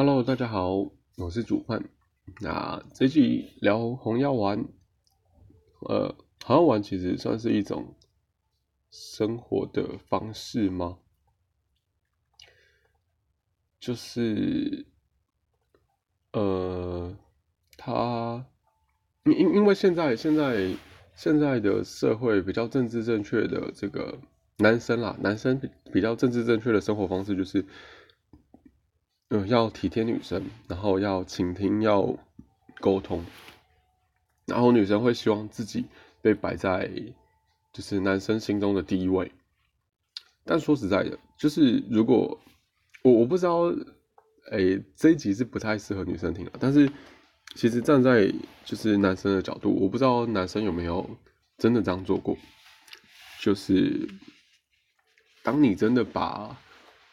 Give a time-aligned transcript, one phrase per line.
[0.00, 1.90] Hello，大家好，我是主范。
[2.40, 4.64] 那这集聊红药丸，
[5.80, 7.96] 呃，红药丸其实算是一种
[8.92, 10.98] 生活的方式吗？
[13.80, 14.86] 就是，
[16.32, 17.18] 呃，
[17.76, 18.46] 他，
[19.24, 20.76] 因因因为现在现在
[21.16, 24.16] 现在的社会比较政治正确的这个
[24.58, 25.60] 男生啦，男生
[25.92, 27.66] 比较政治正确的生活方式就是。
[29.30, 32.16] 嗯，要体贴女生，然后要倾听，要
[32.80, 33.22] 沟通，
[34.46, 35.84] 然后女生会希望自己
[36.22, 36.90] 被摆在
[37.70, 39.30] 就是男生心中的第一位。
[40.46, 42.40] 但说实在的，就是如果
[43.02, 43.70] 我我不知道，
[44.50, 46.52] 哎，这一集是不太适合女生听的。
[46.58, 46.90] 但是
[47.54, 48.32] 其实站在
[48.64, 51.06] 就是男生的角度，我不知道男生有没有
[51.58, 52.34] 真的这样做过，
[53.42, 54.08] 就是
[55.42, 56.58] 当你真的把。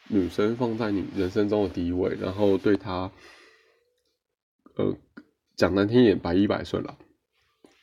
[0.08, 3.10] 女生放在你人生中的第一位，然后对她，
[4.76, 4.96] 呃，
[5.56, 6.96] 讲难听一点，百依百顺了，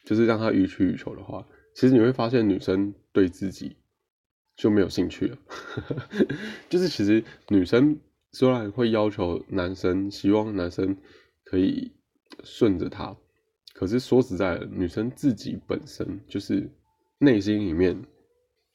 [0.06, 3.76] 就是让她予取予求的话，其实你会发现女生对自己
[4.56, 5.38] 就没有兴趣了。
[6.70, 8.00] 就是其实女生
[8.32, 10.96] 虽然会要求男生，希望男生
[11.44, 11.92] 可以
[12.44, 13.16] 顺着她，
[13.74, 16.70] 可是说实在的，女生自己本身就是
[17.18, 18.02] 内心里面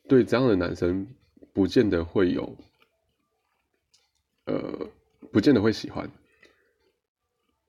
[0.07, 1.07] 对这样的男生
[1.55, 2.55] 不见得会有。
[4.49, 4.91] 呃，
[5.31, 6.11] 不见得会喜欢。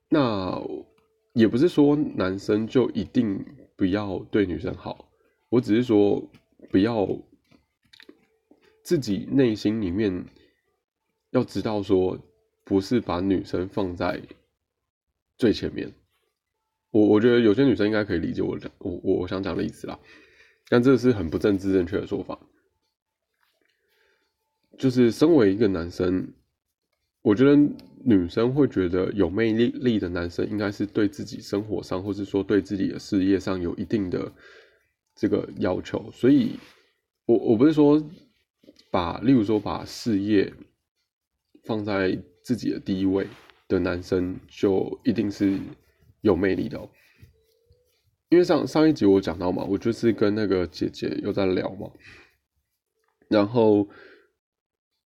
[0.08, 0.58] 那
[1.34, 5.12] 也不是说男生就一定不要对女生好，
[5.50, 6.26] 我只是说
[6.72, 7.06] 不要
[8.82, 10.26] 自己内心里面
[11.32, 12.18] 要知道说，
[12.64, 14.22] 不是把女生放在
[15.38, 15.94] 最前面。
[16.92, 20.00] 我我觉得有些女生应该可以理解我讲我我想讲的意思啦，
[20.70, 22.40] 但这是很不政治正确的说法。
[24.78, 26.34] 就是身为一个男生。
[27.22, 27.56] 我觉得
[28.06, 34.32] 女生会觉得有魅力力的男生，应该是对自己生活上，或是说对自己的事业上有一定的
[35.16, 36.10] 这个要求。
[36.14, 36.58] 所以，
[37.26, 38.02] 我我不是说
[38.90, 40.52] 把，例如说把事业
[41.66, 43.28] 放在自己的第一位
[43.68, 45.60] 的男生，就一定是
[46.22, 46.80] 有魅力的。
[48.30, 51.92] 因为上上一集我讲到嘛，我就是跟那个姐姐又在聊嘛，
[53.28, 53.90] 然后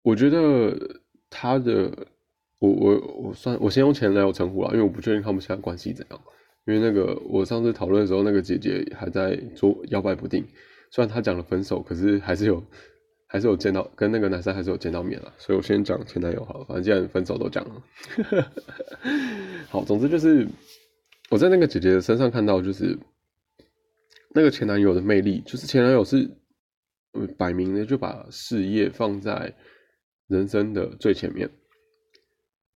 [0.04, 1.02] 我觉得。
[1.34, 1.92] 他的，
[2.60, 6.22] 我我我算我先用前男友称呼了，因为我不确定他们现在关系怎样。
[6.66, 10.46] 因为那个我上次讨论的时候，那个姐姐还在做摇摆不定。
[10.92, 12.64] 虽然她讲了分手，可是还是有
[13.28, 15.34] 还是有见到跟那个男生还是有见到面了。
[15.38, 17.84] 所以我先讲前男友好了，反正既然分手都讲了。
[19.70, 20.48] 好，总之就是
[21.30, 22.98] 我在那个姐姐的身上看到，就是
[24.34, 26.30] 那个前男友的魅力，就是前男友是
[27.14, 29.54] 嗯摆明的就把事业放在。
[30.28, 31.50] 人生的最前面，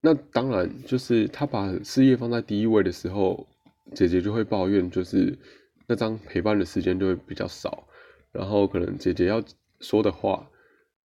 [0.02, 3.48] 那当然就是他把事业放在第一位的时候，
[3.96, 5.40] 姐姐就会抱怨，就是
[5.88, 7.88] 那张陪伴的时间就会比较少，
[8.32, 9.42] 然后可能姐姐要
[9.80, 10.50] 说的话，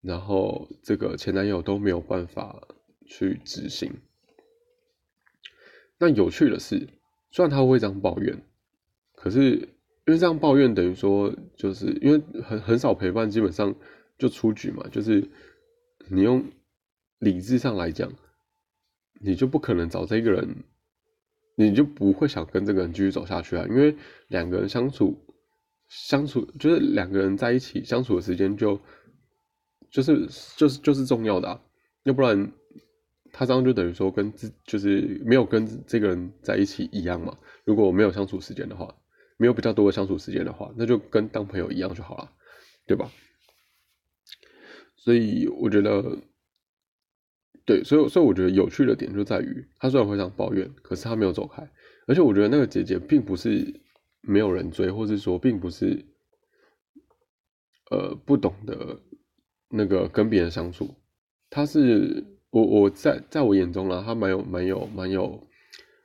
[0.01, 2.67] 然后这个前男友都没有办法
[3.05, 3.93] 去执行。
[5.99, 6.87] 那有趣的是，
[7.29, 8.41] 虽然他会这样抱怨，
[9.15, 9.51] 可是
[10.07, 13.75] 因为这样抱怨等于说，就是因为很很少陪伴，基本上
[14.17, 15.29] 就出局嘛，就是。
[16.09, 16.43] 你用
[17.19, 18.11] 理智上来讲，
[19.19, 20.63] 你就不可能找这个人，
[21.55, 23.65] 你就不会想跟这个人继续走下去啊！
[23.69, 23.95] 因为
[24.27, 25.17] 两个人相处，
[25.87, 28.79] 相处就是两个人在一起相处的时间就，
[29.89, 31.61] 就是就是就是重要的啊！
[32.03, 32.51] 要不然
[33.31, 37.37] 他这样就等于说跟自就是没有跟这个人在一起一样嘛。
[37.63, 38.95] 如果没有相处时间的话，
[39.37, 42.31] 没有比较多的相处时间的话，那就跟当朋友一样就好了，
[42.87, 43.11] 对吧？
[45.03, 46.15] 所以我觉得，
[47.65, 51.67] 对，所以所以我觉得有趣的点就在于，他虽然会这样抱怨，可是他没有走开。
[52.05, 53.81] 而且我觉得那个姐姐并不是
[54.21, 56.05] 没有人追，或是说并不是，
[57.89, 59.01] 呃，不懂得
[59.69, 60.93] 那个跟别人相处。
[61.49, 65.47] 他是我我在在我眼中呢，他蛮有蛮有蛮有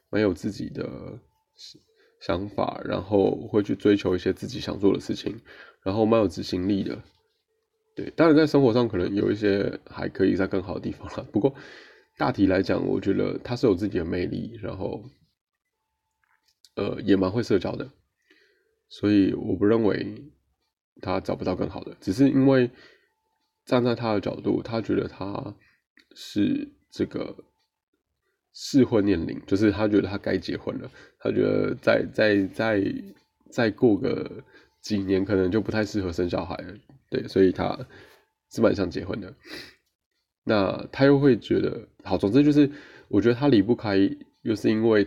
[0.08, 1.20] 蛮有自己的
[2.22, 5.38] 想法，然后会去追求一些自己想做的事情，
[5.82, 7.02] 然后蛮有执行力的。
[7.96, 11.26] 对，当然在生活上可能有一些还可以在更好的地方了。
[11.32, 11.54] 不过
[12.18, 15.02] 大体来讲，我觉得他是有自己的魅力，然后
[16.74, 17.90] 呃也蛮会社交的，
[18.90, 20.22] 所以我不认为
[21.00, 22.70] 他找不到更好的，只是因为
[23.64, 25.54] 站在他的角度，他觉得他
[26.14, 27.34] 是这个
[28.52, 32.84] 适婚年龄，就是他觉得他该结婚了，他觉得再再再
[33.50, 34.44] 再过个
[34.82, 36.74] 几年，可能就不太适合生小孩了。
[37.10, 37.78] 对，所以他
[38.50, 39.34] 是蛮想结婚的。
[40.44, 42.70] 那他又会觉得，好，总之就是
[43.08, 43.96] 我觉得他离不开，
[44.42, 45.06] 又是因为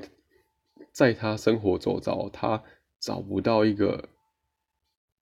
[0.92, 2.62] 在他生活周遭，他
[3.00, 4.10] 找不到一个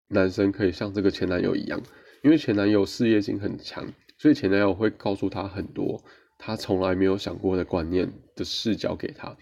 [0.07, 1.81] 男生可以像这个前男友一样，
[2.23, 3.85] 因为前男友事业心很强，
[4.17, 6.03] 所以前男友会告诉他很多
[6.39, 9.37] 他从来没有想过的观念的视角给他，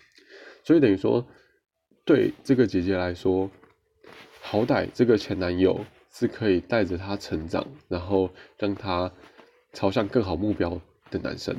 [0.65, 1.25] 所以等于说，
[2.03, 3.49] 对这个姐姐来说，
[4.41, 5.85] 好歹这个前男友
[6.17, 9.11] 是可以带着她成长，然后让她
[9.73, 10.81] 朝向更好目标
[11.11, 11.55] 的男生。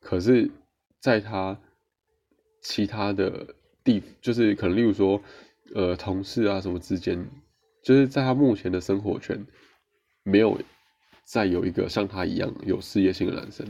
[0.00, 0.50] 可是，
[1.00, 1.58] 在他
[2.62, 5.20] 其他的地，就是可能例如说，
[5.74, 7.26] 呃，同事啊什么之间，
[7.82, 9.46] 就是在他目前的生活圈，
[10.22, 10.60] 没有
[11.24, 13.66] 再有一个像他一样有事业性的男生。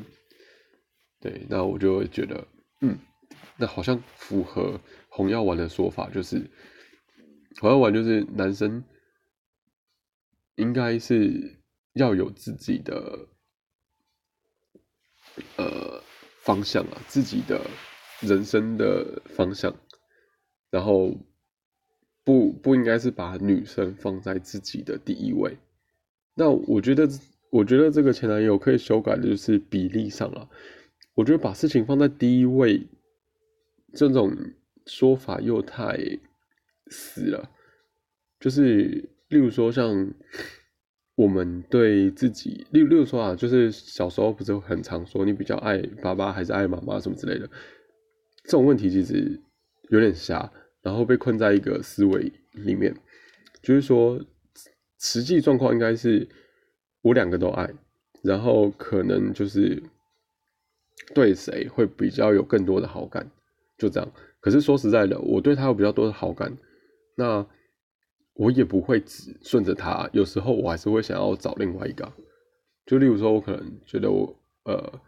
[1.20, 2.46] 对，那我就会觉得，
[2.80, 2.98] 嗯，
[3.56, 6.42] 那好像符合红药丸的说法，就是
[7.60, 8.84] 红药丸就是男生
[10.58, 11.58] 应该是
[11.94, 13.28] 要有自己的，
[15.56, 16.02] 呃。
[16.40, 17.60] 方向啊，自己的
[18.20, 19.76] 人生的方向，
[20.70, 21.14] 然后
[22.24, 25.58] 不不应该是把女生放在自己的第一位。
[26.32, 27.06] 那我觉得，
[27.50, 30.48] 我觉得这个前男友可以修改的就是比例上了。
[31.12, 32.88] 我觉得把事情放在第一位
[33.92, 34.34] 这种
[34.86, 35.98] 说法又太
[36.86, 37.50] 死了，
[38.40, 40.12] 就是例如说像。
[41.18, 47.50] 我们对自己，例例如说啊，就是小时候不是很常说你比较爱爸爸还是爱妈妈什么之类的，
[48.44, 49.36] 这种问题其实
[49.90, 50.48] 有点瞎，
[50.80, 52.94] 然后被困在一个思维里面，
[53.60, 54.24] 就是说
[55.00, 56.28] 实际状况应该是
[57.02, 57.68] 我两个都爱，
[58.22, 59.82] 然后可能就是
[61.16, 63.28] 对谁会比较有更多的好感，
[63.76, 64.08] 就这样。
[64.38, 66.56] 可是说实在的，我对他有比较多的好感，
[67.16, 67.44] 那。
[68.38, 72.08] 我也不会只顺着他，有时候我还是会想要找另外一个。
[72.86, 74.32] 就例如说，我可能觉得我，
[74.62, 75.00] 呃，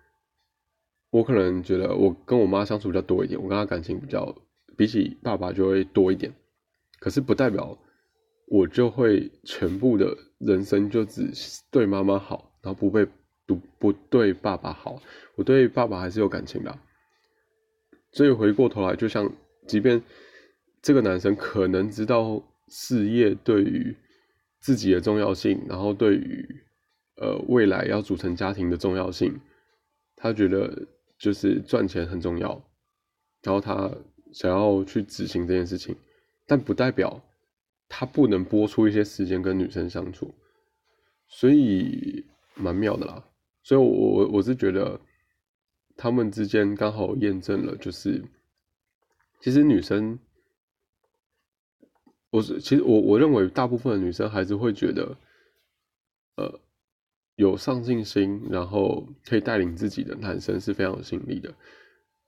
[1.10, 4.34] 我可能觉得我跟我妈相处比较多一点，我跟她感情比较
[4.76, 6.34] 比起爸爸就会多一点。
[6.98, 7.78] 可是不代表
[8.48, 11.30] 我就会全部的人生就只
[11.70, 13.06] 对妈妈好，然后不被
[13.46, 15.00] 不不对爸爸好。
[15.36, 16.76] 我对爸爸还是有感情的。
[18.10, 19.32] 所以回过头来，就像
[19.68, 20.02] 即便
[20.82, 22.42] 这个男生可能知道。
[22.70, 23.96] 事业对于
[24.60, 26.62] 自己的重要性，然后对于
[27.16, 29.40] 呃未来要组成家庭的重要性，
[30.14, 30.86] 他觉得
[31.18, 32.62] 就是赚钱很重要，
[33.42, 33.90] 然后他
[34.32, 35.96] 想要去执行这件事情，
[36.46, 37.20] 但不代表
[37.88, 40.32] 他不能拨出一些时间跟女生相处，
[41.26, 42.24] 所以
[42.54, 43.24] 蛮妙的啦。
[43.64, 45.00] 所以，我我我是觉得
[45.96, 48.22] 他们之间刚好验证了，就是
[49.40, 50.16] 其实女生。
[52.30, 55.16] 我是其实我我认为大部分的女生还是会觉得，
[56.36, 56.60] 呃，
[57.34, 61.52] 有上进心，然后可以带领自己的男生是非常有吸引力的。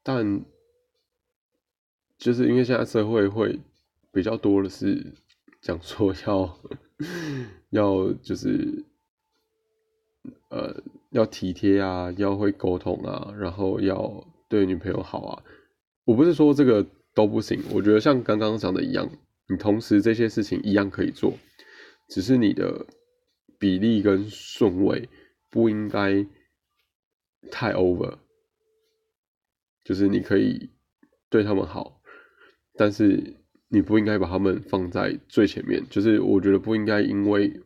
[0.03, 0.43] 但
[2.19, 3.61] 就是因为现在社会会
[4.11, 5.15] 比较多的是
[5.61, 6.59] 讲说要
[7.71, 8.85] 要就是
[10.49, 15.43] 呃要体贴啊，要会沟通啊，然后要对女朋友好啊。
[16.05, 16.85] 我不是说这个
[17.15, 19.09] 都不行，我觉得像刚刚讲的一样。
[19.49, 21.37] 你同时这些事情一样可以做，
[22.09, 22.87] 只是你的
[23.59, 25.09] 比例跟顺位
[25.51, 26.25] 不应该
[27.51, 28.19] 太 over。
[29.85, 30.71] 就是你可以
[31.29, 32.01] 对他们好，
[32.77, 33.37] 但是
[33.69, 35.85] 你不应该把他们放在最前面。
[35.91, 37.61] 就是我觉得不应该因为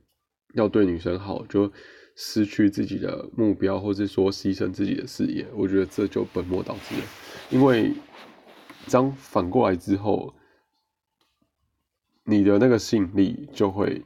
[0.55, 1.71] 要对女生好，就
[2.17, 5.47] 失去自己的目标，或者说牺牲自己的事业。
[5.55, 7.03] 我觉得这就本末倒置了，
[7.51, 7.93] 因为
[8.87, 10.35] 这样反过来之后。
[12.29, 14.05] 你的那个吸引力就会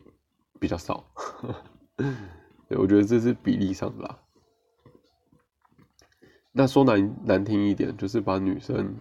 [0.60, 1.02] 比较少，
[2.68, 4.18] 对，我觉得这是比例上的啦。
[6.52, 8.94] 那说难难听一点，就是把女生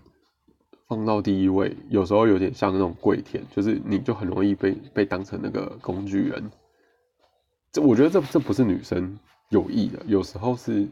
[0.88, 6.50] 放到第一位，有时候有点像那种跪舔，就是你就很容易被被当成那个工具人。
[7.74, 10.88] 这我觉得这这不是女生有意的，有时候是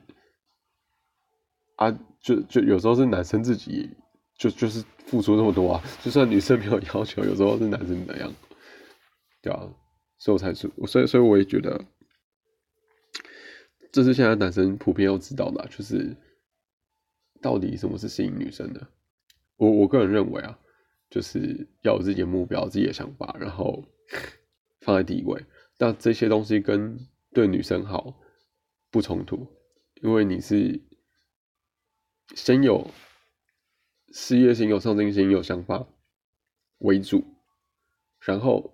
[1.78, 3.96] 啊，就就有时候是男生自己。
[4.38, 8.32] 就就是付出那么多啊，就算女生没有要求，有时候是男生那样，
[9.42, 9.68] 对啊，
[10.20, 11.84] 所以我才说，所以所以我也觉得，
[13.92, 16.16] 这是现在男生普遍要知道的，就是
[17.42, 18.88] 到底什么是吸引女生的。
[19.56, 20.60] 我我个人认为啊，
[21.10, 23.84] 就是要有自己的目标、自己的想法，然后
[24.82, 25.44] 放在第一位。
[25.80, 27.00] 那这些东西跟
[27.34, 28.20] 对女生好
[28.92, 29.48] 不冲突，
[30.04, 30.80] 因为你是
[32.36, 32.88] 先有。
[34.12, 35.88] 事业心有上进心有想法
[36.80, 37.24] 为主，
[38.20, 38.74] 然后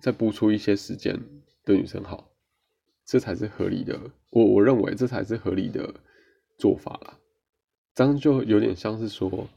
[0.00, 1.20] 再拨出一些时间
[1.64, 2.30] 对女生好，
[3.04, 3.98] 这才是合理的。
[4.30, 5.94] 我我认为这才是合理的
[6.58, 7.18] 做法啦。
[7.94, 9.48] 这样就有点像是说，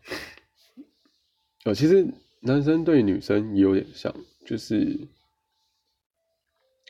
[1.63, 2.05] 呃，其实
[2.41, 4.13] 男生对女生也有点像，
[4.45, 5.07] 就是，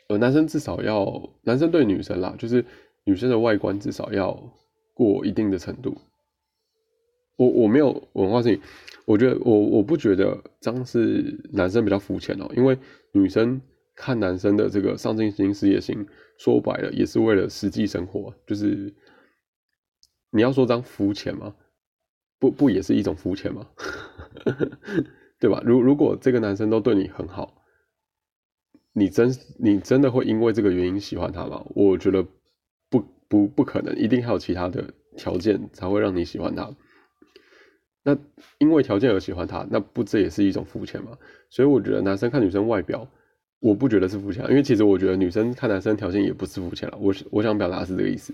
[0.08, 2.64] 呃，男生至少要，男生对女生啦，就是
[3.04, 4.32] 女生的外观至少要
[4.92, 5.96] 过一定的程度。
[7.36, 8.60] 我我没有文化性，
[9.04, 12.78] 我觉得我我不觉得这样是男生比较肤浅哦，因为
[13.12, 13.60] 女生
[13.94, 16.06] 看男生的这个上进心、事业心，
[16.38, 18.94] 说白了也是为了实际生活，就是
[20.30, 21.54] 你要说这样肤浅吗？
[22.38, 23.66] 不不也是一种肤浅吗？
[25.40, 25.62] 对吧？
[25.64, 27.62] 如如果这个男生都对你很好，
[28.92, 31.62] 你真你真的会因为这个原因喜欢他吗？
[31.74, 32.26] 我觉得
[32.90, 36.74] 不不不可能，一定还有其他的条件才会让你喜欢他。
[38.08, 38.16] 那
[38.58, 41.10] 因为条件而喜欢他，那不这也是一种肤浅吗？
[41.50, 43.04] 所以我觉得男生看女生外表，
[43.58, 46.96] 我不觉得是肤浅，因为其实我觉得女生看男生条件也不是肤浅了。
[47.00, 48.32] 我我想表达是这个意思，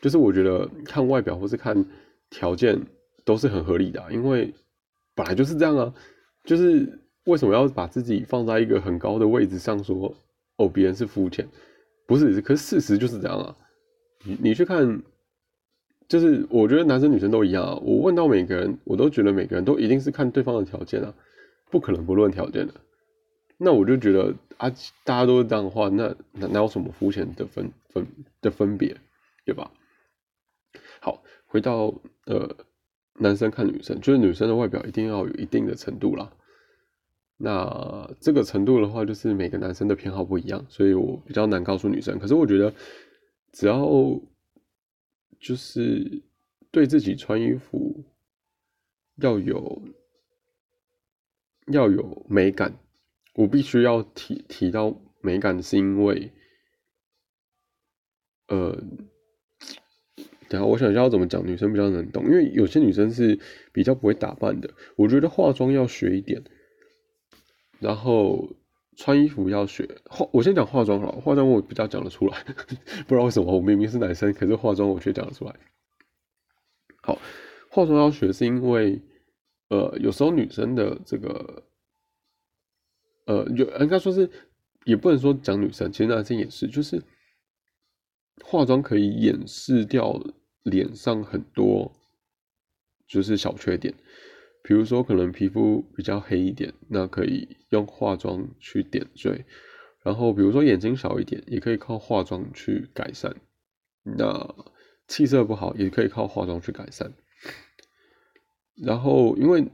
[0.00, 1.84] 就是我觉得看外表或是看
[2.30, 2.76] 条件
[3.24, 4.52] 都是很合理的，因为
[5.14, 5.94] 本来就是这样啊。
[6.42, 10.12] 就是为什么要把自己放在一个很高的位置上说
[10.56, 11.46] 哦别人是肤浅？
[12.08, 13.56] 不是，可是事实就是这样啊。
[14.24, 15.00] 你你去看。
[16.12, 21.14] 就是我觉得男生女生都一样啊，我问到每个人，我都觉得每个人都一定是看对方的条件啊，
[21.70, 22.74] 不可能不论条件的。
[23.56, 24.68] 那我就觉得啊，
[25.04, 28.06] 大家都是这样的话，那哪哪有什么肤浅的分分
[28.42, 28.94] 的分别，
[29.46, 29.70] 对吧？
[31.00, 31.94] 好，回到
[32.26, 32.56] 呃，
[33.14, 36.30] 男生看女生，就是女生的外表一定要有一定的程度啦。
[37.38, 42.18] 那这个程度的话，就是每个男生的偏好不一样，所以我比较难告诉女生。
[42.18, 42.74] 可是我觉得
[43.54, 43.88] 只要。
[45.42, 46.22] 就是
[46.70, 48.04] 对自己穿衣服
[49.16, 49.82] 要有
[51.66, 52.78] 要有美感，
[53.34, 56.32] 我必须要提提到美感，是因为，
[58.46, 58.80] 呃，
[60.48, 63.38] 等下我想一下怎么讲，女生比较能懂，因为有些女生是
[63.72, 66.42] 比较不会打扮的，我觉得化妆要学一点，
[67.80, 68.54] 然后。
[68.96, 72.44] 穿衣服要学化，我先讲化妆好了，化妆我比较讲得出来，
[73.08, 75.54] 不知道为什么我明明是男生，可是化妆我却讲得出来。
[77.02, 77.18] 好，
[77.70, 79.00] 化妆要学是因为，
[79.68, 81.64] 呃，有时候女生的这个，
[83.24, 84.30] 呃，有应该说是，
[84.84, 87.02] 也不能说讲女生，其实男生也是，就是
[88.44, 90.22] 化妆可以掩饰掉
[90.64, 91.90] 脸上很多
[93.08, 93.94] 就是小缺点。
[94.64, 99.44] 比如说，可能皮肤比较黑一点，那可以用化妆去点缀；
[100.04, 103.34] 然后，比如说眼睛小一点，也可以靠化妆去改善。
[104.04, 104.54] 那
[105.08, 107.12] 气色不好，也可以靠化妆去改善。
[108.76, 109.66] 然后，因为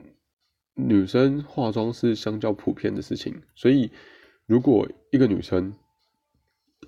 [0.75, 3.91] 女生化妆是相较普遍的事情，所以
[4.47, 5.75] 如果一个女生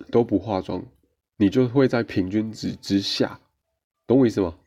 [0.09, 0.83] 都不化妆，
[1.37, 3.39] 你就会在平均值之下，
[4.07, 4.57] 懂我意思吗？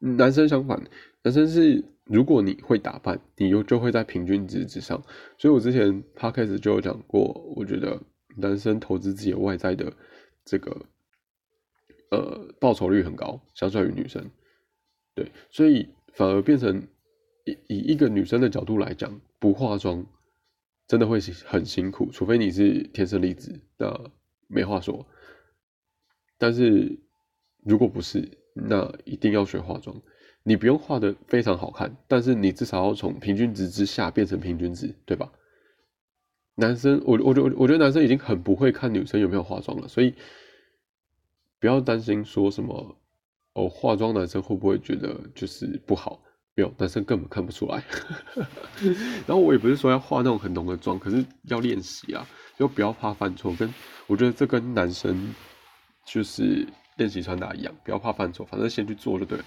[0.00, 0.82] 男生相反，
[1.22, 1.84] 男生是。
[2.04, 5.02] 如果你会打扮，你又就会在平均值之上。
[5.38, 8.02] 所以我之前 p o d c t 就有讲过，我觉得
[8.36, 9.92] 男生投资自己的外在的
[10.44, 10.86] 这个
[12.10, 14.30] 呃报酬率很高，相较于女生。
[15.14, 16.88] 对，所以反而变成
[17.44, 20.04] 以以一个女生的角度来讲，不化妆
[20.88, 24.10] 真的会很辛苦，除非你是天生丽质，那
[24.48, 25.06] 没话说。
[26.36, 26.98] 但是
[27.64, 30.02] 如果不是，那一定要学化妆。
[30.44, 35.30] 你不用画的非常好看，但是你至少要从平均值之下变成平均值，对吧？
[36.56, 40.14] 男生，我我觉我觉得男生已经很不会看女生有没有化妆了，所以
[41.58, 42.96] 不要担心说什么
[43.54, 46.22] 哦，化妆男生会不会觉得就是不好？
[46.54, 47.82] 没有，男生根本看不出来。
[49.26, 53.54] 然后我也不是说要化那种很浓的妆，可是要练习啊，就不要怕犯错。
[53.56, 53.72] 跟
[54.06, 55.34] 我觉得这跟男生
[56.04, 56.66] 就是
[56.98, 59.44] 练习穿搭一样，不要怕犯错，反正先去做就对了。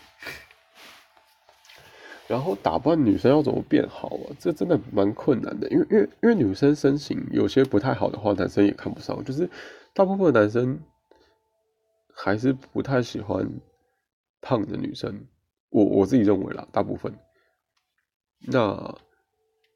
[2.28, 4.34] 然后打扮女生要怎么变好啊？
[4.40, 9.24] 这真的蛮困难的，因为因为因为女生身形有些不太好的话，男生也看不上。
[9.24, 9.48] 就是
[9.94, 10.80] 大部分男生
[12.16, 13.48] 还是不太喜欢
[14.42, 15.28] 胖的女生，
[15.70, 17.14] 我我自己认为啦，大部分。
[18.48, 18.96] 那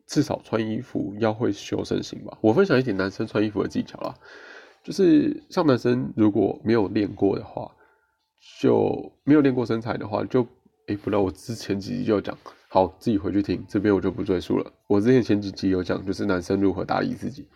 [0.08, 2.36] 至少穿衣服要会修身形吧。
[2.41, 4.15] 我分享一点男生穿衣服的技巧啦，
[4.84, 7.72] 就是像男生如果没有练过的话，
[8.60, 10.48] 就没有练过身材的话，就。
[10.89, 12.36] 哎，不知道我之前几集就讲，
[12.67, 14.74] 好，自己回去听，这边我就不赘述了。
[14.88, 17.48] 我之前前几集有讲，就是男生如何打理自己，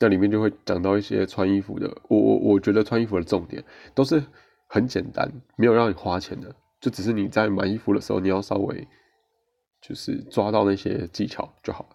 [0.00, 1.86] 那里面就会讲到一些穿衣服的。
[2.08, 4.20] 我我我觉得穿衣服的重点都是
[4.66, 8.88] 很简单，没有让你花钱的，就只是你在买衣服的时候，你要稍微
[9.80, 11.88] 就是抓到那些技巧就好。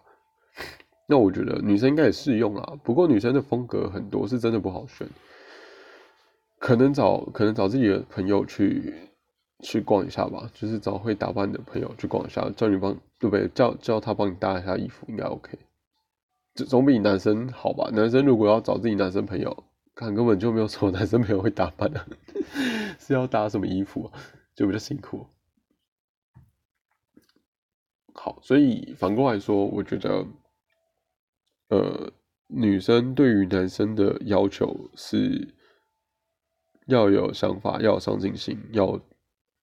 [1.06, 5.06] 那我觉得女生应该也适用啊，不过女生的风格很多，是真的不好选，
[6.58, 8.94] 可能找可能找自己的朋友去。
[9.62, 13.48] 去逛一下吧，就是找会打扮的朋友去逛一下，叫你帮对不对？
[13.48, 15.58] 叫叫他帮你搭一下衣服，应该 OK。
[16.54, 17.90] 这总比男生好吧？
[17.92, 22.06] 男生如果要找自己男生朋友，看根本就没有什么男生朋友会打扮的，
[22.98, 24.10] 是要搭什么衣服，
[24.54, 25.26] 就比较辛苦。
[28.14, 30.26] 好，所以反过来说，我觉得，
[31.68, 32.12] 呃，
[32.48, 35.54] 女生对于男生的要求是
[36.86, 38.98] 要有想法，要有上进心，要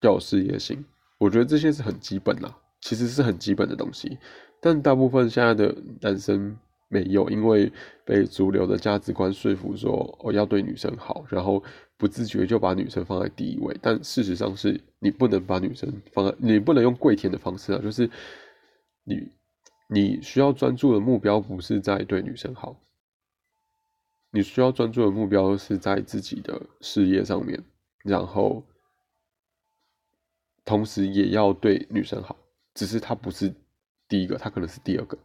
[0.04, 0.84] 要有事业心。
[1.18, 4.18] 我觉得这些是很基本啦，其实是很基本的东西。
[4.62, 6.56] 但大部分现在的男生
[6.88, 7.72] 没有，因为
[8.06, 11.64] 被主流的价值观说服，说我要对女生好，然后
[11.98, 13.76] 不自觉就把女生放在第一位。
[13.82, 18.10] 但事实上是你不能把女生放在，你不能用跪舔的方式啊，就是。
[19.06, 19.28] 你
[19.90, 22.74] 你需要专注的目标不是在对女生好，
[24.32, 27.62] 你需要专注的目标是在自己的事业上面，
[28.06, 28.64] 然后
[30.66, 32.36] 同时也要对女生好，
[32.74, 33.54] 只是他不是
[34.08, 35.18] 第一个，他可能是第二个。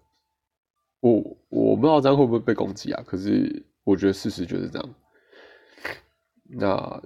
[1.01, 3.03] 我我不知道这样会不会被攻击啊？
[3.07, 4.95] 可是我觉得事实就是这样。
[6.45, 7.03] 那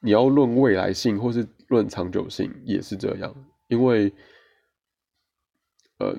[0.00, 3.34] 你要论未来性或是论长久性也是这样，
[3.68, 4.12] 因为。
[5.98, 6.12] 呃，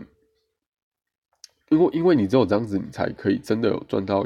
[1.69, 4.25] 因为因为你只有这样子，你才可以真的有赚到，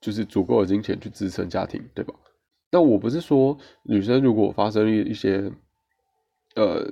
[0.00, 2.14] 就是足够的金钱去支撑家庭，对吧？
[2.70, 5.50] 但我不是说女生如果发生一一些，
[6.54, 6.88] 呃，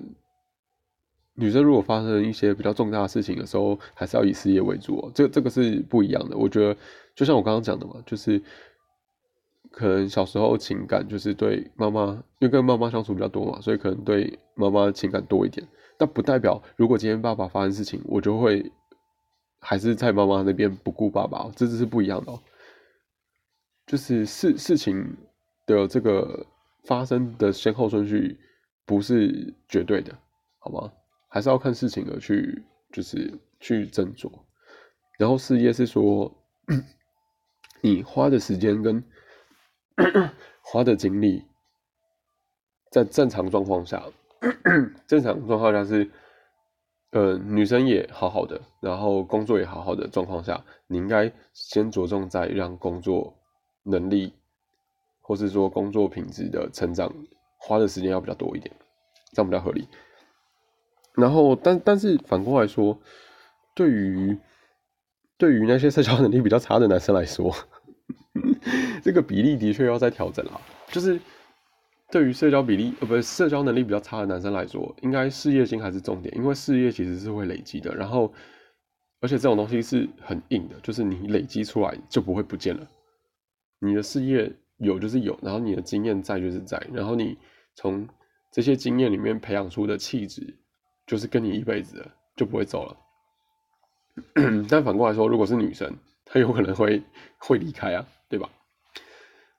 [1.35, 5.11] 女生如果发生一些比较重大的事情的时候，还是要以事业为主哦。
[5.15, 6.37] 这这个是不一样的。
[6.37, 6.77] 我觉得
[7.15, 8.43] 就像我刚刚讲的嘛，就是
[9.71, 12.07] 可能小时候情感就是对妈妈，
[12.39, 15.67] 因为跟妈妈相处比较多嘛，所以可能对妈妈情感多一点。
[15.99, 18.71] 那不代表，如果今天爸爸发生事情，我就会
[19.61, 22.43] 还是在妈妈那边不顾爸爸，这只是不一样的哦。
[23.87, 25.17] 就是事事情
[25.67, 26.45] 的这个
[26.85, 28.39] 发生的先后顺序
[28.85, 30.17] 不是绝对的，
[30.59, 30.93] 好吗？
[31.29, 32.63] 还是要看事情而去，
[32.93, 34.31] 就是去斟酌。
[35.19, 36.33] 然后事业是说，
[37.81, 39.03] 你花的时间跟
[40.63, 41.45] 花的精力，
[42.91, 44.03] 在正常状况下。
[45.07, 46.11] 正常状况下是，
[47.13, 53.39] 呃，女生也好好的，然后工作也好好的状况下，你应该先着重在让工作
[53.85, 54.35] 能力，
[55.21, 57.15] 或是说工作品质的成长，
[57.63, 58.75] 花的时间要比较多一点，
[59.33, 59.89] 这样比较合理。
[61.15, 62.99] 然后，但但是反过来说，
[63.75, 64.39] 对于
[65.39, 67.55] 对于那些社交能力比较差的男生来说，
[69.03, 71.21] 这个比例的确要再调整了，就是。
[72.11, 77.95] 对于社交比例呃不是社交能力比较差的男生来说，应该事业心还是重点，因为事业其实是会累积的。
[77.95, 78.31] 然后，
[79.23, 82.87] 而且这种东西是很硬的，就是你累积出来就不会不见了。
[83.79, 87.39] 你的事业有就是有，然后你的经验在就是在，然后你
[87.75, 88.09] 从
[88.51, 90.57] 这些经验里面培养出的气质，
[91.07, 92.97] 就是跟你一辈子的，就不会走了。
[94.69, 97.03] 但反过来说，如果是女生，她有可能会
[97.39, 98.49] 会离开啊，对吧？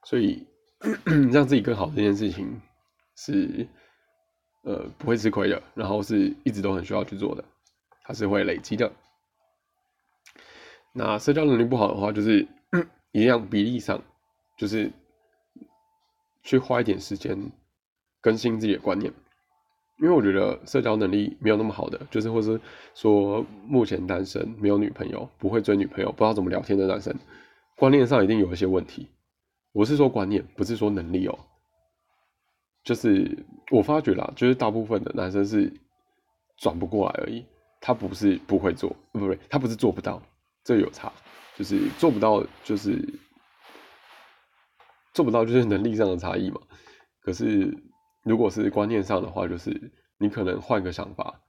[0.03, 0.47] 所以。
[1.31, 2.61] 让自己更好这件事情
[3.15, 3.65] 是
[4.63, 7.45] 呃不会吃亏的，然后是一直都很需要去做的，
[8.03, 8.91] 它是会累积的。
[10.91, 12.45] 那社交能力不好的话，就是
[13.13, 14.03] 一样比例上，
[14.57, 14.91] 就是
[16.41, 17.49] 去花一点时间
[18.23, 19.13] 更新自己的观念，
[19.99, 22.59] 因为我觉得社交能力没有那么好的，就是或是
[22.95, 27.13] 说目前单身没有女朋友，不会追女朋友，不知道怎么聊天的男生，
[27.77, 29.09] 观念上一定有一些问题。
[29.73, 31.37] 我是说观念，不是说能力哦。
[32.83, 35.71] 就是我发觉啦，就是大部分的男生是
[36.57, 37.45] 转不过来而已。
[37.85, 40.21] 他不是不会做，不不，他不是做不到，
[40.63, 41.11] 这有差。
[41.57, 42.97] 就是做不到，就是
[45.13, 46.61] 做不到，就是能力上的差异嘛。
[47.21, 47.77] 可是
[48.23, 51.41] 如果是观念上的话，就是你可能换个想法，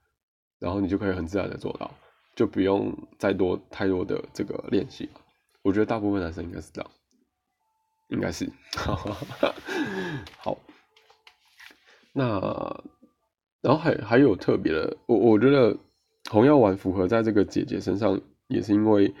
[0.59, 1.89] 然后你就可以很自然的做到，
[2.35, 5.09] 就不用再多太多的这个练习。
[5.61, 6.91] 我觉得大部分男生应该是这样。
[8.09, 8.47] 应该是，
[10.37, 10.55] 好，
[12.13, 12.39] 那
[13.61, 15.75] 然后还还有特别的，我我觉得
[16.29, 19.11] 红药丸符合在这个姐姐身上，也是因为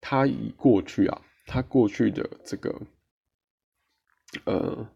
[0.00, 2.80] 她以过去啊，她过去的这个
[4.44, 4.88] 呃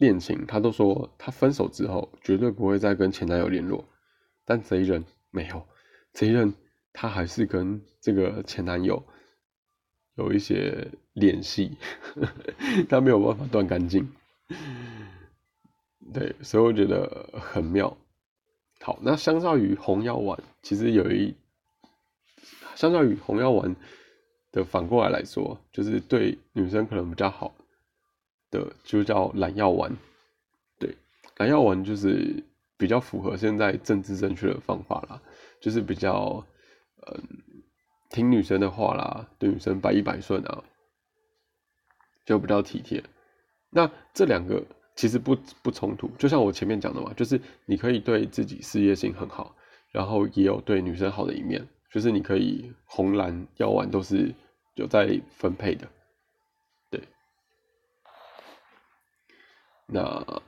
[0.00, 3.84] 恋情，她都说她分手之后绝对不会再跟前男友联络，
[4.44, 5.64] 但这一任没有，
[6.12, 6.52] 这一任
[6.92, 9.00] 她还是跟这个前男友。
[10.16, 11.78] 有一些联系，
[12.90, 14.06] 他没有办法断干净，
[16.12, 17.96] 对，所以我觉得很妙。
[18.80, 21.34] 好，那相较于红药丸，其实有一
[22.74, 23.74] 相较于红药丸
[24.52, 27.54] 的反过来来说，就是对女生可能比较好
[28.50, 29.96] 的，就叫蓝药丸。
[30.78, 30.96] 对，
[31.38, 32.42] 蓝药丸就是
[32.76, 35.20] 比较符合现在政治正确的方法啦，
[35.60, 36.44] 就是比较
[37.06, 37.22] 嗯
[38.10, 40.64] 听女生的话啦，对女生百依百顺啊，
[42.26, 43.02] 就比较体贴。
[43.70, 44.62] 那这两个
[44.96, 49.54] 其实不不冲突，就像我前面讲的嘛，就是你可以对自己事业心很好，
[49.92, 54.34] 然后也有对女生好的一面，就是你可以红蓝药丸都是
[54.74, 55.86] 有在分配的。
[59.92, 60.42] 那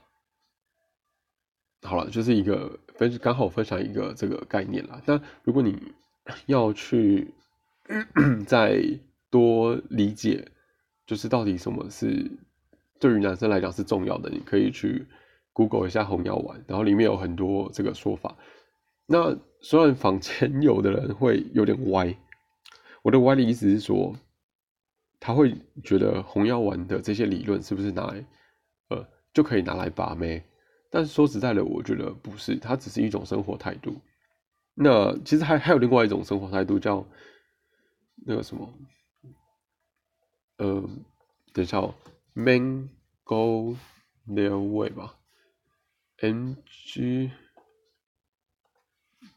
[1.81, 5.01] 好了，就是一个分刚好分享一个这个概念啦。
[5.05, 5.93] 那如果你
[6.45, 7.33] 要去
[8.47, 8.81] 再
[9.29, 10.47] 多理解，
[11.05, 12.31] 就是到底什么是
[12.99, 15.05] 对于男生来讲是重要的，你可以去
[15.51, 18.37] Google 一下红药丸，然后里面有很多这个说法。
[19.05, 22.15] 那虽然坊间 有的人会有点歪，
[23.01, 24.15] 我的歪的意思是说，
[25.19, 25.53] 他会
[25.83, 28.25] 觉得红药丸的这些理论是不是拿来。
[29.33, 30.43] 就可以拿来把妹，
[30.91, 33.99] 但是说实在的，我觉得不是，它只是一种生活态度。
[34.75, 37.03] 那其实还还有另外一种生活态度，叫
[38.25, 38.71] 那个什么，
[40.57, 40.87] 呃，
[41.51, 41.95] 等一下哦
[42.33, 42.89] ，man
[43.23, 43.75] go
[44.27, 45.17] their way 吧
[46.17, 47.31] ，N G，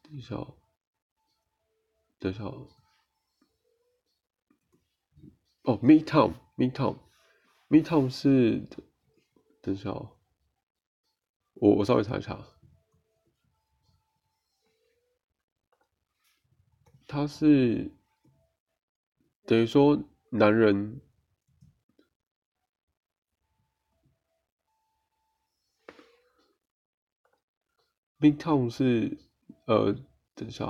[0.03, 0.55] 等一下，哦
[2.19, 2.45] 等一下，
[5.65, 8.63] 哦，Midtown，Midtown，Midtown 是。
[9.66, 10.16] 等一下哦，
[11.55, 12.38] 我我稍微查一查，
[17.09, 17.90] 他是
[19.44, 20.00] 等于说
[20.31, 21.00] 男人
[28.20, 29.18] ，Big Town 是
[29.66, 29.92] 呃，
[30.37, 30.64] 等一下，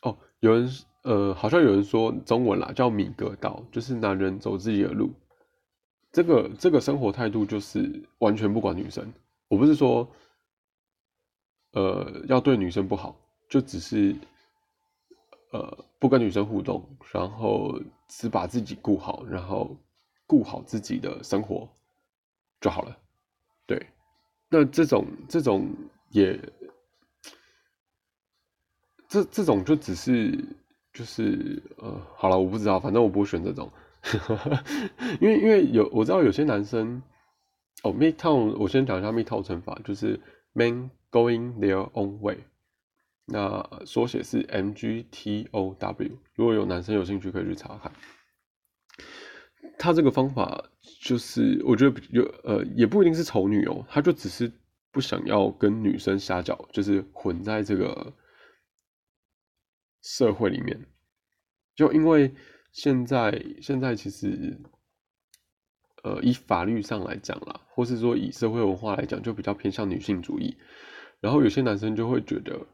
[0.00, 0.70] 哦，有人
[1.02, 5.12] 呃，好像有人说中文啦，叫米格道，就是男人走自己的路。
[6.12, 9.10] 这个这个生活态度就是完全不管女生，
[9.48, 10.06] 我不是说，
[11.72, 13.16] 呃，要对女生不好，
[13.48, 14.14] 就只是，
[15.52, 19.74] 呃，不跟女生互动，然后只把自己顾好，然后
[20.26, 21.66] 顾好自己的生活
[22.60, 22.94] 就好了。
[23.64, 23.86] 对，
[24.50, 25.66] 那这种这种
[26.10, 26.38] 也，
[29.08, 30.38] 这这种就只是
[30.92, 33.72] 就是呃，好了，我不知道，反正我不会选这种。
[35.20, 37.00] 因为因为有我知道有些男生
[37.84, 40.18] 哦，Midtown，我先讲一下 Midtown 乘法，就是
[40.54, 42.38] Men going their own way，
[43.26, 46.18] 那缩写是 M G T O W。
[46.34, 47.92] 如果有男生有兴趣，可以去查看。
[49.78, 50.64] 他这个方法
[51.00, 54.50] 就是我觉得有呃，也不一定是丑女哦，他就只是
[54.90, 58.12] 不想要跟女生瞎搅，就是混在这个
[60.02, 60.84] 社会里面，
[61.76, 62.34] 就因为。
[62.72, 64.58] 现在现在其实，
[66.02, 70.56] 呃，以法律上来讲啦，或是说以社会文化来讲，就比较偏向女性主义。
[71.20, 72.66] 然后有些男生就会觉得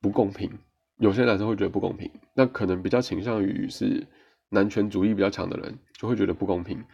[0.00, 0.50] 不公平，
[0.98, 2.10] 有些男生会觉得不公平。
[2.34, 4.06] 那可能比较倾向于是
[4.50, 6.84] 男权主义比较强的人，就会觉得不公平。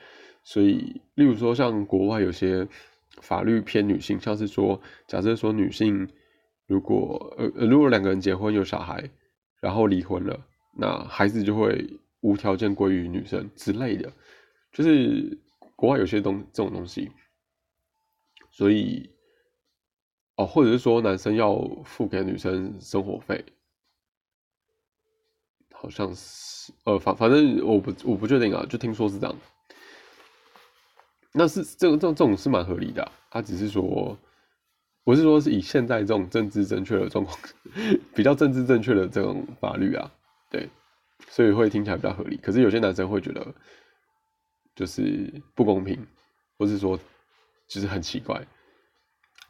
[0.44, 2.68] 所以，例如说像国外有些
[3.22, 6.08] 法律偏女性，像是说，假设说女性
[6.66, 9.10] 如果呃如果两个人结婚有小孩，
[9.60, 10.46] 然后离婚了。
[10.76, 14.12] 那孩子就会无条件归于女生之类的，
[14.72, 15.38] 就是
[15.74, 17.10] 国外有些东这种东西，
[18.50, 19.10] 所以
[20.36, 23.44] 哦，或者是说男生要付给女生生活费，
[25.72, 29.36] 好像是呃反反正我不我不确定啊，就听说是这样。
[31.32, 34.16] 那是这种这种这种是蛮合理的，他只是说，
[35.04, 37.38] 不是说是以现在这种政治正确的状况，
[38.16, 40.10] 比较政治正确的这种法律啊。
[40.50, 40.68] 对，
[41.28, 42.36] 所以会听起来比较合理。
[42.36, 43.54] 可是有些男生会觉得，
[44.74, 46.06] 就是不公平，
[46.58, 46.98] 或是说，
[47.68, 48.46] 就是很奇怪。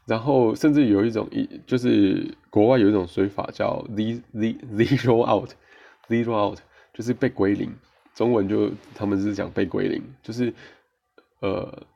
[0.06, 6.59] 然后甚至有一种一，就是国外有一种说法叫 “z z zero out”，zero out
[6.94, 7.74] 就是被归零。
[8.14, 10.54] 中文就他们是讲被归零，就是
[11.40, 11.87] 呃，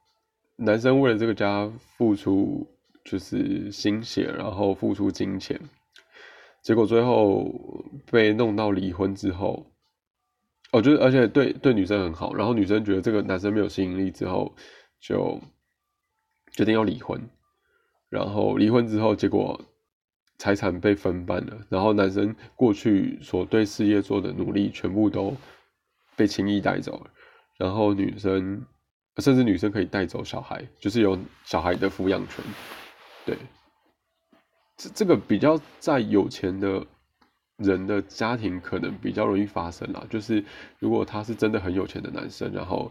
[0.57, 2.67] 男生为了这个家付出
[3.05, 5.59] 就是心血，然后付出金钱。
[6.63, 7.51] 结果最后
[8.11, 9.67] 被弄到离婚之后，
[10.73, 14.55] 哦，就是而且对对女生很好，然后女生觉得这个男生没有吸引力之后，
[15.01, 15.41] 就
[16.53, 17.21] 决定要离婚。
[18.09, 19.61] 然后离婚之后，结果
[20.37, 25.35] 财产被分半了，然后男生过去所对事业做的努力全部都
[26.17, 27.11] 被轻易带走了。
[27.57, 28.67] 然后女生
[29.19, 32.45] 甚至女生可以带走小孩，就是有小孩的抚养权，
[33.25, 33.37] 对。
[34.81, 36.87] 这这个比较在有钱的
[37.59, 40.43] 人的家庭可能比较容易发生啦，就是
[40.79, 42.91] 如果他是真的很有钱的男生，然后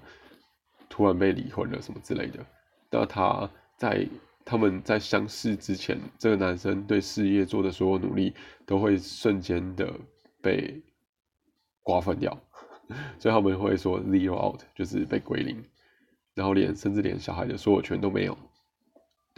[0.88, 2.45] 突然被离婚了什么之类的，
[2.91, 4.08] 那他在
[4.45, 8.36] 他们在相识之前，这个男生对事业做的所有努力
[8.67, 9.91] 都会瞬间的
[10.43, 10.80] 被
[11.82, 12.39] 瓜分掉，
[13.17, 15.63] 所以他们会说 zero out，就是被归零，
[16.36, 18.38] 然后连甚至连小孩的所有权都没有。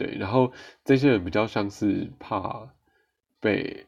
[0.02, 0.52] 对，然后
[0.84, 2.74] 这些人比较像是怕
[3.38, 3.86] 被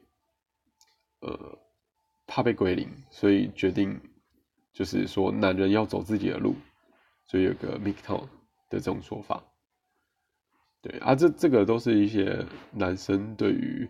[1.19, 1.59] 呃
[2.25, 4.01] 怕被归零，所以决定
[4.73, 6.55] 就是说男人要走自己的路，
[7.27, 8.29] 所以有个 m i k t o n
[8.71, 9.43] 的这种说法。
[10.81, 13.89] 对啊，这这个都是一些男生对于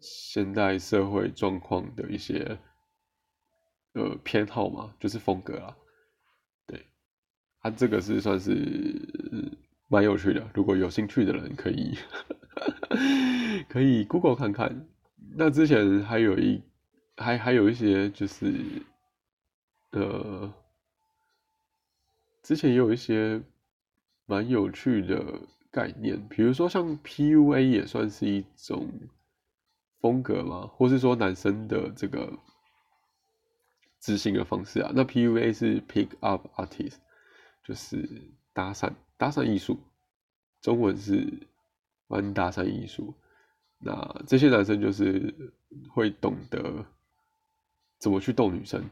[0.00, 2.58] 现代社会状况的一些
[3.92, 5.76] 呃偏好嘛，就是风格啊。
[6.66, 6.86] 对，
[7.58, 8.54] 啊，这个是算是
[9.88, 11.98] 蛮有趣的，如果有兴趣的人可以
[13.68, 14.86] 可以 Google 看看。
[15.34, 16.62] 那之前还有一
[17.16, 18.54] 还还有一些就是
[19.90, 20.52] 呃，
[22.42, 23.42] 之前也有一些
[24.26, 25.40] 蛮有趣的。
[25.70, 28.90] 概念，比如说像 PUA 也算是一种
[30.00, 32.38] 风格嘛，或是说男生的这个
[34.00, 34.90] 执行的方式啊。
[34.94, 36.96] 那 PUA 是 Pick Up Artist，
[37.62, 39.78] 就是搭讪搭讪艺术，
[40.62, 41.30] 中文是
[42.06, 43.12] 玩搭讪艺术。
[43.78, 45.52] 那这些男生就是
[45.90, 46.86] 会懂得
[47.98, 48.88] 怎么去逗女生，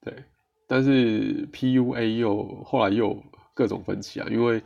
[0.00, 0.24] 对。
[0.68, 3.20] 但是 PUA 又后来又
[3.52, 4.62] 各种分歧啊，因为。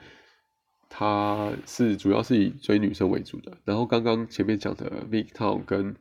[0.89, 5.95] 他是主要是以追女生为主的，然后刚刚前面讲的 Victor 跟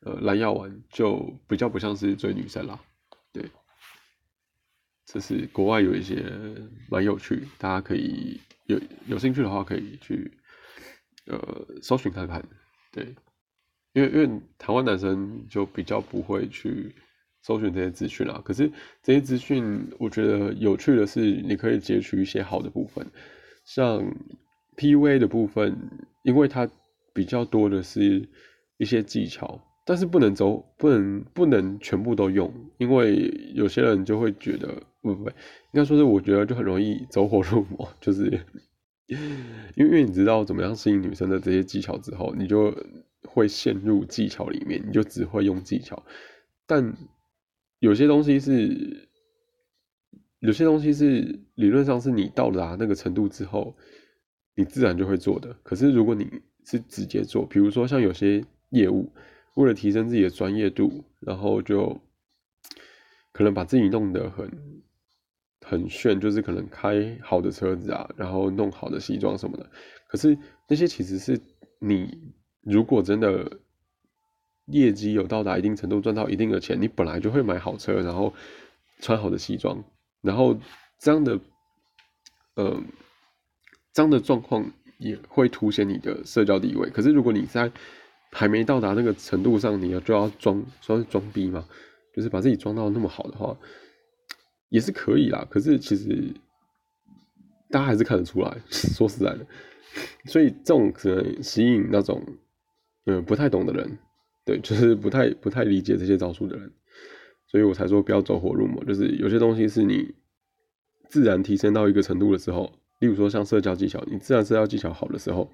[0.00, 2.78] 呃蓝药丸就比较不像是追女生啦，
[3.32, 3.50] 对，
[5.10, 6.22] 这是国外有一些
[6.90, 10.30] 蛮有趣，大家可以有有兴趣的话可以去
[11.24, 12.46] 呃搜寻看看，
[12.92, 13.14] 对，
[13.94, 16.94] 因为因为台湾男生就比较不会去
[17.40, 18.70] 搜寻这些资讯啦，可是
[19.02, 23.06] 这些资讯我觉得有趣的是，你可以截取一些好的部分。
[23.64, 24.14] 像
[24.76, 25.74] PUA 的部分，
[26.22, 26.68] 因为它
[27.14, 28.28] 比较多的是
[28.76, 35.34] 一些技巧，但是不能走，不能不能全部都用，因为有些人就会觉得，不不不，应
[35.72, 38.26] 该说是我觉得就很容易走火入魔， 就是
[39.06, 39.16] 因
[39.82, 42.76] 为因为你知道怎么样吸引女生的这些技巧之后，你就
[43.22, 46.04] 会陷入技巧里面，你就只会用技巧，
[46.66, 46.94] 但
[47.78, 49.08] 有些东西是。
[50.40, 53.76] 有些东西是理论上是你到达那个程度之后，
[54.54, 55.52] 你自然就会做的。
[55.64, 56.30] 可是如果你
[56.64, 59.12] 是直接做，比如说像有些业务，
[59.58, 62.00] 为了提升自己的专业度，然后就
[63.32, 64.48] 可能把自己弄得很
[65.66, 69.68] 很炫，就是可能开好的车子啊，然后弄好的西装什么的。
[70.06, 71.40] 可是那些其实是
[71.80, 73.58] 你如果真的
[74.66, 78.32] 业绩有到达一定程度，赚到一定的钱，你本来就会买好车，然后
[79.00, 79.82] 穿好的西装。
[80.20, 80.56] 然后
[81.00, 81.40] 这样的，
[82.54, 82.80] 呃，
[83.92, 86.88] 这样的状况也会凸显你的社交地位。
[86.90, 87.72] 可是如果你在
[88.30, 91.66] 还没到达那个程度上，你要就要装，算是装逼嘛，
[92.14, 93.56] 就是把自己装到那么好的话，
[94.68, 95.46] 也是可以啦。
[95.50, 96.32] 可是其实
[97.70, 99.46] 大家还是看得出来， 说实在的，
[100.26, 102.22] 所以这种可能吸引那种
[103.06, 103.98] 嗯不太懂的人，
[104.44, 106.70] 对，就是不太不太理解这些招数的人。
[107.50, 110.14] 所以我才说不要走火入魔，就是有些东西是你
[111.08, 115.50] 自然提升到一个程度的时候，例如说像社交技巧，你自然社交技巧好的时候，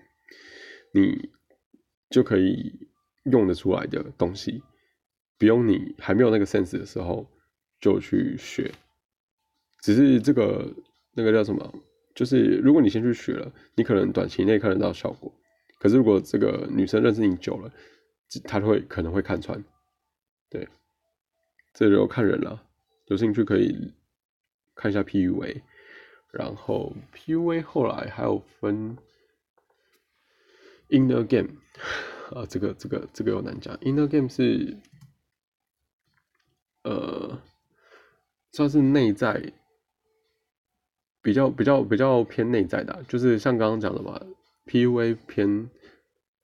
[0.92, 1.30] 你
[2.14, 2.72] 就可以
[3.24, 4.62] 用得出来的东西，
[5.36, 7.28] 不用你还没有那个 sense 的时候
[7.80, 8.70] 就去学。
[9.80, 10.72] 只是这个
[11.12, 11.74] 那个叫什么，
[12.14, 15.34] 就是如果你先去学了，你可能短期内看得到效果，
[15.80, 17.68] 可是如果这个女生认识你久了，
[18.44, 19.60] 她会可能会看穿，
[20.48, 20.68] 对。
[21.72, 22.62] 这就看人了，
[23.06, 23.92] 有兴趣可以
[24.76, 25.62] 看一下 PUA，
[26.30, 28.96] 然后 PUA 后来还有分
[30.94, 31.50] Inner Game，
[32.30, 34.76] 啊，这个这个这个有难讲，Inner Game 是
[36.84, 37.42] 呃
[38.52, 39.52] 算是内在
[41.20, 44.20] 比较比较比较偏内在的，就是像刚刚讲的嘛
[44.66, 45.68] ，PUA 偏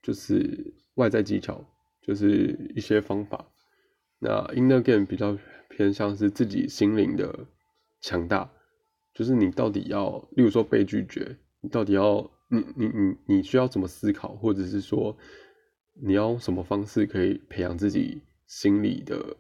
[0.02, 1.64] 就是外在技巧，
[2.02, 3.46] 就是一些方法。
[4.18, 7.46] 那 inner game 比较偏向是自己心灵的
[8.00, 8.50] 强大，
[9.14, 15.16] 就是你到底要，例如说被拒绝，你到底要，你你你你需要怎么思考，或者是说
[15.94, 19.36] 你要用什么方式可以培养自己心理的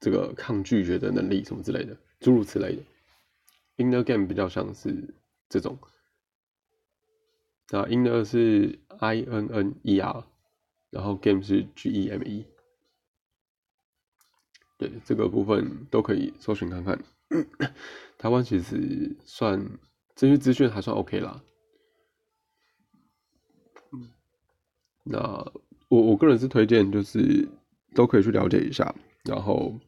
[0.00, 2.82] 这个抗拒绝的能力什么之类的，诸如此类的。
[3.76, 5.14] inner game 比较像是
[5.48, 5.78] 这种，
[7.70, 10.24] 那 inner 是 i n n e r，
[10.90, 12.44] 然后 game 是 g e m e。
[14.78, 17.04] 对这个部分都可以搜寻看看，
[18.16, 19.78] 台湾其实算
[20.14, 21.42] 这些资讯还算 OK 啦。
[25.10, 25.18] 那
[25.88, 27.48] 我我个人是推荐，就是
[27.94, 28.94] 都可以去了解一下，
[29.24, 29.78] 然后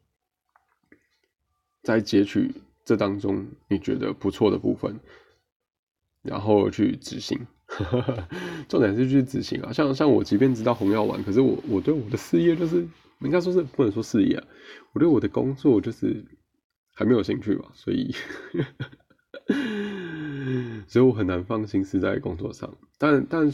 [1.82, 2.50] 再截取
[2.84, 4.98] 这当中你觉得不错的部分，
[6.22, 7.46] 然后去执行。
[8.68, 12.84] 重点是去执行啊，像像我即便知道红药丸，可是我我对我的事业就是
[13.20, 14.46] 应该说是不能说事业啊，
[14.92, 16.24] 我对我的工作就是
[16.92, 18.14] 还没有兴趣吧，所以。
[20.90, 23.48] 所以我很难放心是在工作上，但但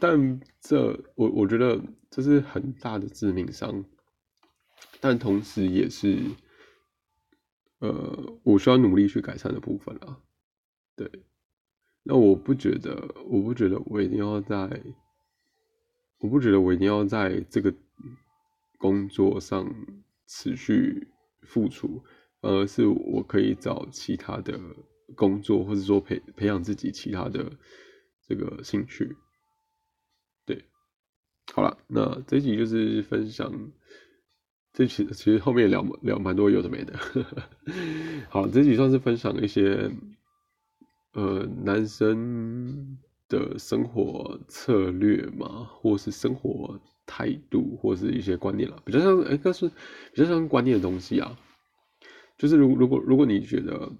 [0.00, 3.84] 但这我我觉得这是很大的致命伤，
[5.00, 6.18] 但同时也是，
[7.78, 10.18] 呃，我需要努力去改善的部分啊。
[10.96, 11.08] 对，
[12.02, 14.82] 那我不觉得，我不觉得我一定要在，
[16.18, 17.72] 我不觉得我一定要在这个
[18.78, 19.72] 工作上
[20.26, 21.06] 持续
[21.42, 22.02] 付出，
[22.40, 24.58] 而是我可以找其他的。
[25.14, 27.52] 工作，或者说培培养自己其他的
[28.26, 29.16] 这个兴趣，
[30.46, 30.64] 对，
[31.52, 33.72] 好了，那这集就是分享，
[34.72, 36.98] 这其其实后面聊聊蛮多有的没的，
[38.30, 39.90] 好，这集算是分享一些
[41.12, 42.98] 呃男生
[43.28, 51.36] 的生活策略嘛，或是生活态度，或是一些观念了，比较像哎，该是比较像观念的东西啊，
[52.38, 53.92] 就是如如果如果你觉得。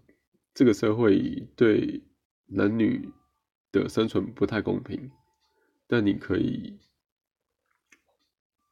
[0.55, 2.03] 这个社会对
[2.47, 3.11] 男女
[3.71, 5.11] 的生存不太公平，
[5.87, 6.79] 但你可以，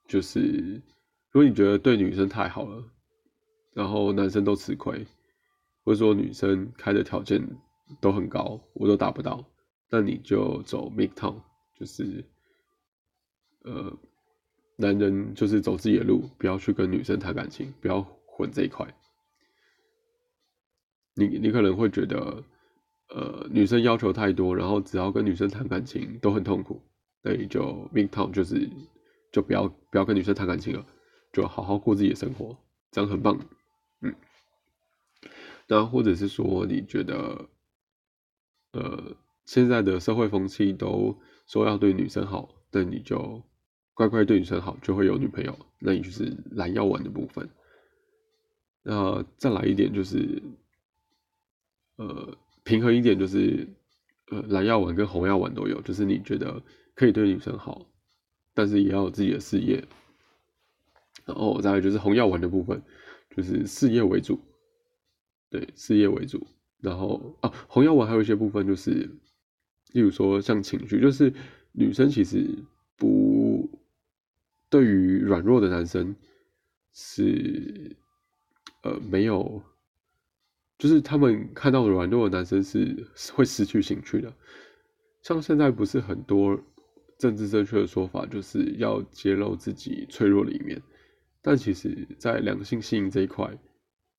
[0.06, 0.82] 就是
[1.30, 2.84] 如果你觉得对女生太好了，
[3.72, 5.06] 然后男生都吃亏，
[5.84, 7.40] 或者说女生开的条件
[8.00, 9.42] 都很高，我都达不到，
[9.88, 11.40] 那你就走 m i d town，
[11.78, 12.22] 就是
[13.62, 13.98] 呃，
[14.76, 18.86] 男人就是走自己的路，不要去跟女生谈感情，不要混这一块。
[21.28, 22.42] 你你可能会觉得，
[23.10, 26.80] 呃，女生要求太多，然后只要跟女生谈感情都很痛苦，
[27.22, 28.66] 那你就 m i d town 就是
[29.30, 30.86] 就不要不要跟女生谈感情了，
[31.32, 32.56] 就好好过自己的生活，
[32.90, 33.38] 这样很棒，
[34.00, 34.14] 嗯。
[35.68, 37.48] 那或者是说你觉得，
[38.72, 43.42] 呃，现在的社会风气都说要对女生好，那你就
[43.92, 47.50] 乖乖对女生好，就会有女朋友，那你就是蓝药丸的部分。
[48.82, 50.42] 那再来一点就是。
[52.00, 52.34] 呃，
[52.64, 53.68] 平衡一点就是，
[54.30, 56.62] 呃，蓝药丸跟红药丸都有，就是你觉得
[56.94, 57.86] 可以对女生好，
[58.54, 59.84] 但是也要有自己的事业。
[61.26, 62.82] 然后再来就是红药丸的部分，
[63.36, 64.40] 就是事业为主，
[65.50, 66.46] 对，事业为主。
[66.78, 68.90] 然后啊，红药丸还有一些部分就是，
[69.92, 71.30] 例如说像情绪，就是
[71.72, 72.48] 女生其实
[72.96, 73.68] 不
[74.70, 76.16] 对于软弱的男生
[76.94, 77.94] 是
[78.84, 79.62] 呃没有。
[80.80, 84.32] 就是他们看到软弱的男生是会失去兴趣的，
[85.22, 86.58] 像现在不是很多
[87.18, 90.80] 政治正确的说法，就是要揭露自己脆弱的一面，
[91.42, 93.46] 但其实，在两性吸引这一块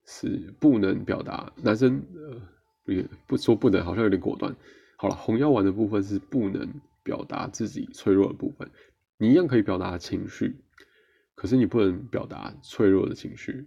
[0.06, 4.56] 是不能表达，男生呃也不说不能，好像有点果断。
[4.97, 6.71] 好了，红药丸的部分是不能
[7.02, 8.69] 表达自己脆弱的部分，
[9.17, 10.56] 你一样可以表达情绪，
[11.34, 13.65] 可是你不能表达脆弱的情绪。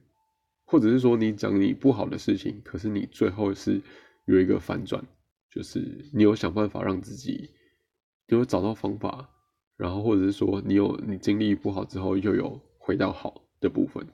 [0.75, 3.81] 或者是说你讲你不好的事情，可是你最后是
[4.25, 5.07] 有一个反转，
[5.49, 7.49] 就是你有想办法让自己，
[8.27, 9.31] 你有找到方法，
[9.77, 14.05] 然后或者是说你有你经历不好之后又有回到好的部分，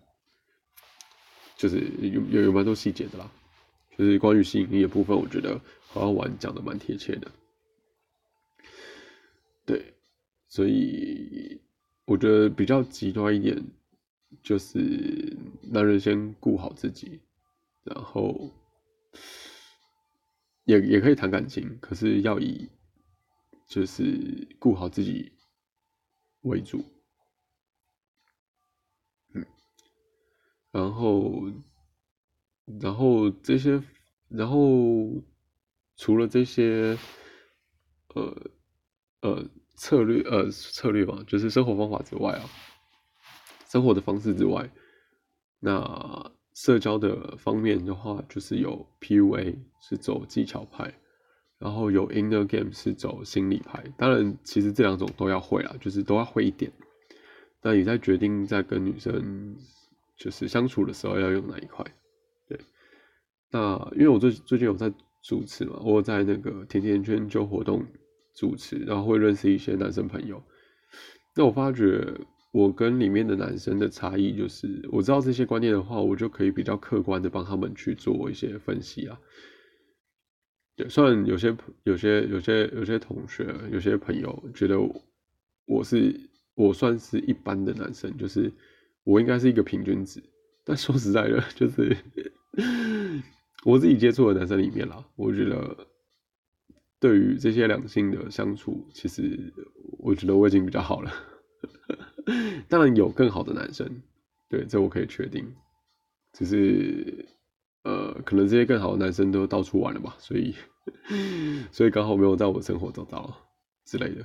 [1.56, 3.32] 就是有有有蛮多细节的啦，
[3.96, 7.32] 就是关于吸引力的部分，我觉得好像玩讲的蛮贴切的，
[9.64, 9.94] 对，
[10.50, 11.58] 所以
[12.04, 13.64] 我觉得比较极端一点。
[14.42, 17.20] 就是男人先顾好自己，
[17.82, 18.50] 然后
[20.64, 22.70] 也也可以谈感情，可是要以
[23.66, 25.32] 就是顾好自己
[26.42, 26.84] 为主，
[29.34, 29.44] 嗯，
[30.70, 31.50] 然后
[32.80, 33.82] 然后这些，
[34.28, 34.58] 然后
[35.96, 36.96] 除了这些，
[38.14, 38.50] 呃
[39.22, 42.48] 呃策略呃策略嘛，就是生活方法之外啊。
[43.70, 44.68] 生活的方式之外，
[45.60, 50.92] 那社交的方面的话，就是有 PUA 是走技巧派，
[51.56, 53.84] 然后有 Inner Game 是走心理派。
[53.96, 56.72] 当然，其实这两种都要会啊，就是都要会一点。
[57.62, 59.56] 那你在决定在跟女生
[60.16, 61.84] 就是相处的时候要用哪一块？
[62.48, 62.58] 对，
[63.52, 64.92] 那因为我最最近有在
[65.22, 67.86] 主持嘛，我在那个甜甜圈就活动
[68.34, 70.42] 主持，然后会认识一些男生朋友。
[71.36, 72.12] 那我发觉。
[72.52, 79.20] 我跟里面的男生的差异就是，我知道这些观念的话，我就可以比较客观的帮他们去做一些分析啊。
[80.76, 84.76] 对，虽然有些、有些、有些、有些同学、有些朋友觉得
[85.66, 86.18] 我是
[86.54, 88.52] 我算是一般的男生，就是
[89.04, 90.20] 我应该是一个平均值。
[90.64, 91.96] 但说实在的，就是
[93.64, 95.86] 我自己接触的男生里面啦，我觉得
[96.98, 99.52] 对于这些两性的相处，其实
[99.98, 101.12] 我觉得我已经比较好了。
[102.68, 104.02] 当然有更好的男生，
[104.48, 105.54] 对，这我可以确定。
[106.32, 107.26] 只是
[107.82, 110.54] 呃，可能这些更好的男生都到处玩了吧，所以
[111.72, 113.36] 所以刚好没有在我生活找到
[113.84, 114.24] 之类的。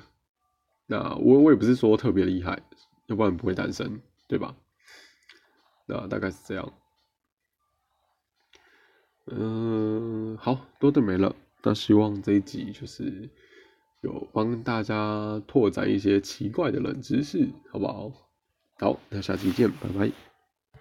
[0.85, 2.61] 那我我也不是说特别厉害，
[3.07, 4.55] 要不然不会单身，对吧？
[5.87, 6.73] 那大概是这样。
[9.27, 11.35] 嗯，好多的没了。
[11.63, 13.27] 那希望这一集就是
[14.01, 18.11] 有帮大家拓展一些奇怪的冷知识，好不好？
[18.77, 20.34] 好，那下期见，拜拜。